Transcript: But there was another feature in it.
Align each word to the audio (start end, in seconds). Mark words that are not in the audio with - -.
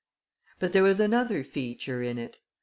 But 0.57 0.73
there 0.73 0.81
was 0.81 0.99
another 0.99 1.43
feature 1.43 2.01
in 2.01 2.17
it. 2.17 2.39